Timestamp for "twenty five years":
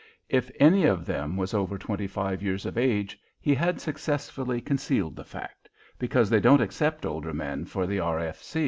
1.77-2.65